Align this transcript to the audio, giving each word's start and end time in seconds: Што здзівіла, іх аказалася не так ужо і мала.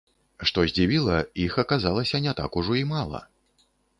Што 0.51 0.63
здзівіла, 0.71 1.17
іх 1.43 1.59
аказалася 1.65 2.23
не 2.27 2.33
так 2.41 2.51
ужо 2.61 2.81
і 2.83 2.83
мала. 2.95 3.21